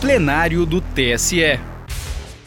[0.00, 1.60] plenário do TSE.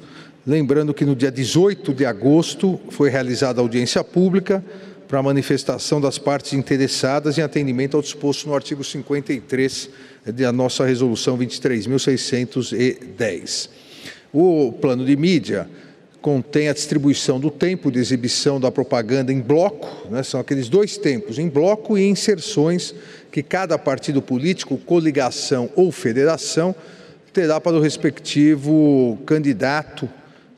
[0.47, 4.65] lembrando que no dia 18 de agosto foi realizada audiência pública
[5.13, 9.91] para manifestação das partes interessadas em atendimento ao disposto no artigo 53
[10.25, 13.69] da nossa resolução 23.610.
[14.33, 15.69] O plano de mídia
[16.23, 20.97] contém a distribuição do tempo de exibição da propaganda em bloco, né, são aqueles dois
[20.97, 22.95] tempos, em bloco e inserções
[23.31, 26.75] que cada partido político, coligação ou federação
[27.35, 30.09] terá para o respectivo candidato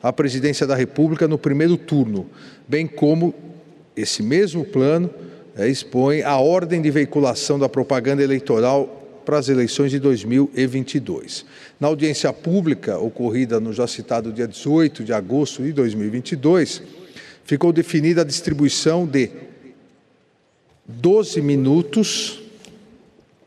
[0.00, 2.30] à presidência da República no primeiro turno,
[2.68, 3.34] bem como
[3.96, 5.10] esse mesmo plano
[5.56, 11.46] é, expõe a ordem de veiculação da propaganda eleitoral para as eleições de 2022.
[11.80, 16.82] Na audiência pública, ocorrida no já citado dia 18 de agosto de 2022,
[17.44, 19.30] ficou definida a distribuição de
[20.86, 22.42] 12 minutos.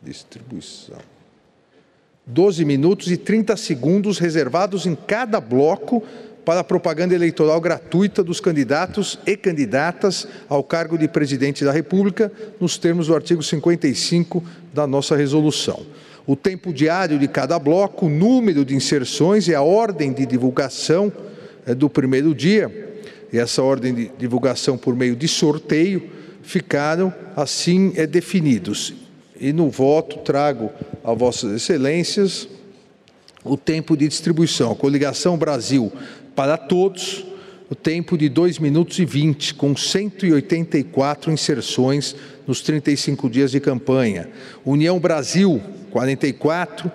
[0.01, 0.97] Distribuição.
[2.25, 6.03] 12 minutos e 30 segundos reservados em cada bloco
[6.47, 12.31] para a propaganda eleitoral gratuita dos candidatos e candidatas ao cargo de presidente da República,
[12.58, 14.41] nos termos do artigo 55
[14.74, 15.85] da nossa resolução.
[16.25, 21.12] O tempo diário de cada bloco, o número de inserções e a ordem de divulgação
[21.66, 22.96] é, do primeiro dia,
[23.34, 26.09] e essa ordem de divulgação por meio de sorteio,
[26.44, 28.94] ficaram assim é, definidos.
[29.38, 30.72] E no voto trago
[31.03, 32.47] a Vossas Excelências
[33.44, 34.72] o tempo de distribuição.
[34.72, 35.91] A coligação Brasil
[36.37, 37.25] para todos,
[37.67, 42.15] o tempo de 2 minutos e 20, com 184 inserções
[42.45, 44.29] nos 35 dias de campanha.
[44.63, 45.59] União Brasil,
[45.89, 46.91] 44,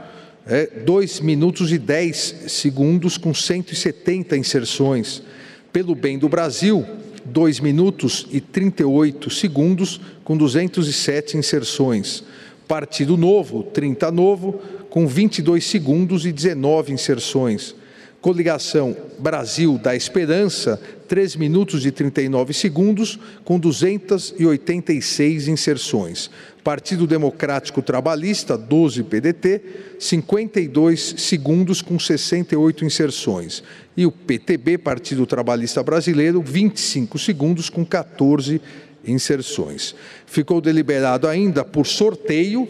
[0.46, 5.24] é, 2 minutos e 10 segundos, com 170 inserções.
[5.72, 6.86] Pelo Bem do Brasil,
[7.24, 12.22] 2 minutos e 38 segundos, com 207 inserções.
[12.68, 17.74] Partido Novo, 30 Novo, com 22 segundos e 19 inserções.
[18.22, 26.30] Coligação Brasil da Esperança, 3 minutos e 39 segundos, com 286 inserções.
[26.62, 29.60] Partido Democrático Trabalhista, 12 PDT,
[29.98, 33.62] 52 segundos, com 68 inserções.
[33.96, 38.60] E o PTB, Partido Trabalhista Brasileiro, 25 segundos, com 14
[39.04, 39.96] inserções.
[40.26, 42.68] Ficou deliberado ainda por sorteio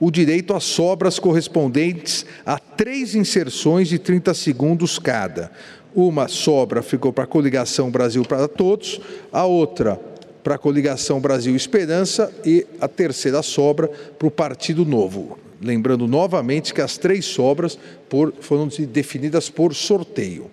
[0.00, 5.52] o direito às sobras correspondentes a três inserções de 30 segundos cada.
[5.94, 8.98] Uma sobra ficou para a coligação Brasil para Todos,
[9.30, 10.00] a outra
[10.42, 15.38] para a coligação Brasil Esperança e a terceira sobra para o Partido Novo.
[15.60, 17.78] Lembrando novamente que as três sobras
[18.08, 20.50] por, foram definidas por sorteio.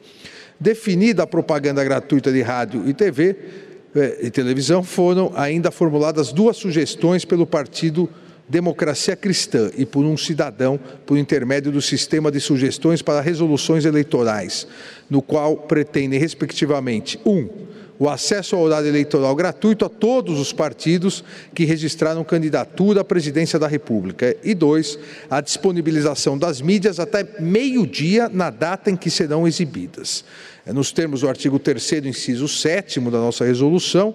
[0.59, 3.38] Definida a propaganda gratuita de rádio e TV
[3.96, 10.06] eh, e televisão, foram ainda formuladas duas sugestões pelo Partido Novo Democracia Cristã e por
[10.06, 14.67] um cidadão por intermédio do sistema de sugestões para resoluções eleitorais,
[15.09, 17.49] no qual pretendem, respectivamente, um,
[17.99, 21.23] o acesso ao horário eleitoral gratuito a todos os partidos
[21.53, 24.35] que registraram candidatura à presidência da República.
[24.44, 24.99] E dois,
[25.29, 30.23] a disponibilização das mídias até meio-dia na data em que serão exibidas.
[30.66, 34.14] É, nos termos do artigo 3, inciso 7 da nossa resolução,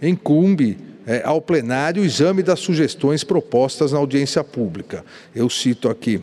[0.00, 5.04] incumbe é, ao plenário o exame das sugestões propostas na audiência pública.
[5.34, 6.22] Eu cito aqui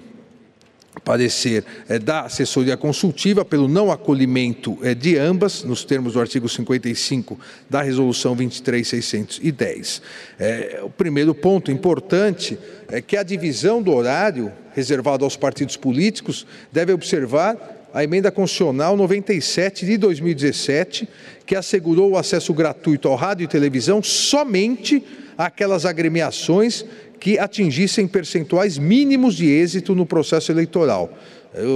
[1.03, 6.49] parecer é, da assessoria consultiva pelo não acolhimento é, de ambas, nos termos do artigo
[6.49, 7.39] 55
[7.69, 10.01] da Resolução 23610.
[10.39, 12.57] É, o primeiro ponto importante
[12.89, 18.95] é que a divisão do horário reservado aos partidos políticos deve observar a emenda constitucional
[18.97, 21.07] 97 de 2017,
[21.45, 25.03] que assegurou o acesso gratuito ao rádio e televisão somente
[25.37, 26.85] àquelas agremiações
[27.19, 31.11] que atingissem percentuais mínimos de êxito no processo eleitoral,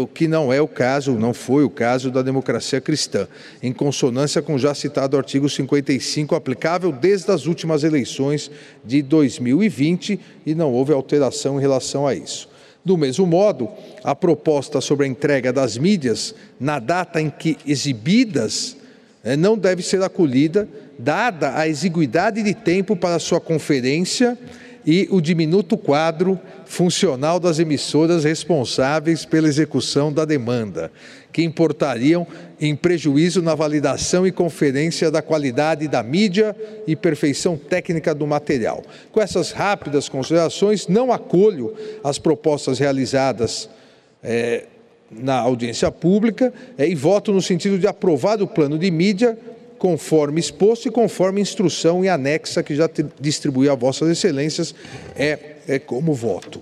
[0.02, 3.28] o que não é o caso, não foi o caso da democracia cristã,
[3.64, 8.52] em consonância com o já citado artigo 55, aplicável desde as últimas eleições
[8.86, 12.51] de 2020, e não houve alteração em relação a isso.
[12.84, 13.70] Do mesmo modo,
[14.04, 18.76] a proposta sobre a entrega das mídias na data em que exibidas
[19.24, 20.68] eh, não deve ser acolhida,
[20.98, 24.38] dada a exiguidade de tempo para sua conferência
[24.86, 30.92] e o diminuto quadro funcional das emissoras responsáveis pela execução da demanda,
[31.32, 32.26] que importariam
[32.60, 36.56] em prejuízo na validação e conferência da qualidade da mídia
[36.88, 38.84] e perfeição técnica do material.
[39.12, 41.74] Com essas rápidas considerações, não acolho
[42.04, 43.70] as propostas realizadas.
[44.24, 44.66] É,
[45.12, 49.38] na audiência pública é, e voto no sentido de aprovar o plano de mídia
[49.82, 52.88] conforme exposto e conforme instrução e anexa que já
[53.20, 54.76] distribui a Vossas Excelências,
[55.16, 56.62] é, é como voto.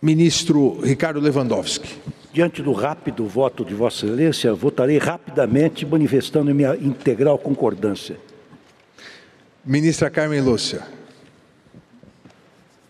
[0.00, 1.96] Ministro Ricardo Lewandowski.
[2.32, 8.16] Diante do rápido voto de Vossa Excelência, votarei rapidamente, manifestando minha integral concordância.
[9.64, 10.95] Ministra Carmen Lúcia.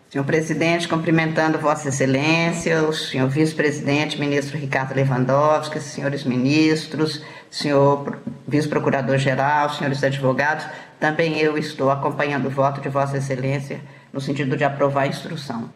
[0.09, 7.21] Senhor presidente, cumprimentando Vossa Excelência, o senhor vice-presidente, ministro Ricardo Lewandowski, senhores ministros,
[7.51, 8.17] senhor
[8.47, 10.65] vice-procurador-geral, senhores advogados,
[10.97, 13.81] também eu estou acompanhando o voto de Vossa Excelência
[14.13, 15.69] no sentido de aprovar a instrução.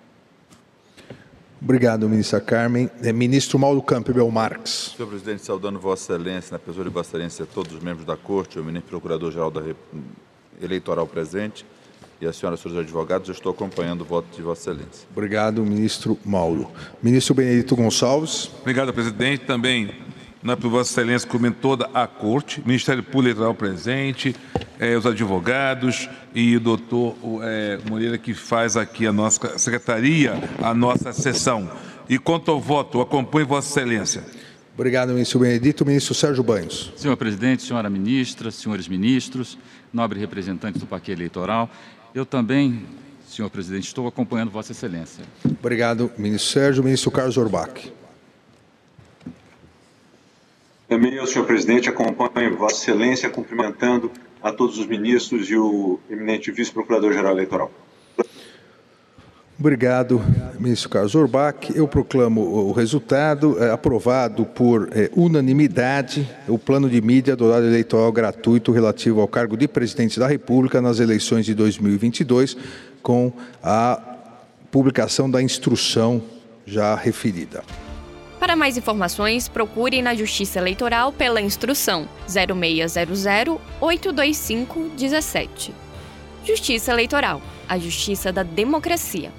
[1.61, 2.89] Obrigado, ministra Carmen.
[3.03, 4.93] É, ministro Mauro Campbell Marques.
[4.95, 8.57] Senhor presidente, saudando Vossa Excelência, na pessoa de Vossa Excelência, todos os membros da Corte,
[8.57, 9.61] o ministro Procurador-Geral da
[10.61, 11.65] Eleitoral presente,
[12.21, 15.07] e a senhora, senhores advogados, eu estou acompanhando o voto de Vossa Excelência.
[15.11, 16.69] Obrigado, ministro Mauro.
[17.01, 18.51] Ministro Benedito Gonçalves.
[18.59, 19.43] Obrigado, presidente.
[19.45, 19.89] Também,
[20.43, 24.35] não é por Vossa Excelência, como em toda a Corte, Ministério Público Eleitoral presente,
[24.79, 30.75] eh, os advogados e o doutor eh, Moreira, que faz aqui a nossa secretaria, a
[30.75, 31.71] nossa sessão.
[32.07, 34.23] E quanto ao voto, acompanho Vossa Excelência.
[34.75, 35.85] Obrigado, ministro Benedito.
[35.85, 36.93] Ministro Sérgio Banhos.
[36.95, 39.57] Senhor presidente, senhora ministra, senhores ministros,
[39.91, 41.69] nobre representantes do paquete eleitoral,
[42.13, 42.85] eu também,
[43.27, 45.23] senhor presidente, estou acompanhando Vossa Excelência.
[45.45, 46.83] Obrigado, ministro Sérgio.
[46.83, 47.91] Ministro Carlos Orbach.
[50.87, 54.11] Também eu, senhor presidente, acompanho Vossa Excelência, cumprimentando
[54.43, 57.71] a todos os ministros e o eminente vice-procurador-geral eleitoral.
[59.57, 60.21] Obrigado,
[60.61, 61.71] ministro Carlos Orbach.
[61.75, 63.61] Eu proclamo o resultado.
[63.61, 69.27] É, aprovado por é, unanimidade o plano de mídia do horário eleitoral gratuito relativo ao
[69.27, 72.55] cargo de presidente da República nas eleições de 2022,
[73.01, 73.31] com
[73.63, 73.99] a
[74.69, 76.21] publicação da instrução
[76.65, 77.63] já referida.
[78.39, 83.25] Para mais informações, procure na Justiça Eleitoral pela instrução 0600
[83.79, 85.73] 825 17.
[86.43, 89.31] Justiça Eleitoral, a justiça da democracia.